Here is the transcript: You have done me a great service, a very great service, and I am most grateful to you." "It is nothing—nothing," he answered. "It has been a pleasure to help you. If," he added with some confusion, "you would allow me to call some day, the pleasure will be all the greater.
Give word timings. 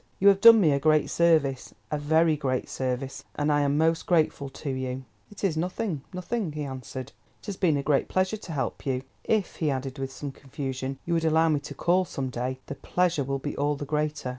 You 0.17 0.29
have 0.29 0.41
done 0.41 0.59
me 0.59 0.71
a 0.71 0.79
great 0.79 1.11
service, 1.11 1.75
a 1.91 1.97
very 1.99 2.35
great 2.35 2.67
service, 2.67 3.23
and 3.35 3.51
I 3.51 3.61
am 3.61 3.77
most 3.77 4.07
grateful 4.07 4.49
to 4.49 4.71
you." 4.71 5.05
"It 5.29 5.43
is 5.43 5.55
nothing—nothing," 5.55 6.53
he 6.53 6.63
answered. 6.63 7.11
"It 7.41 7.45
has 7.45 7.55
been 7.55 7.77
a 7.77 7.83
pleasure 8.01 8.37
to 8.37 8.51
help 8.51 8.83
you. 8.87 9.03
If," 9.25 9.57
he 9.57 9.69
added 9.69 9.99
with 9.99 10.11
some 10.11 10.31
confusion, 10.31 10.97
"you 11.05 11.13
would 11.13 11.23
allow 11.25 11.49
me 11.49 11.59
to 11.59 11.75
call 11.75 12.05
some 12.05 12.31
day, 12.31 12.57
the 12.65 12.73
pleasure 12.73 13.23
will 13.23 13.37
be 13.37 13.55
all 13.55 13.75
the 13.75 13.85
greater. 13.85 14.29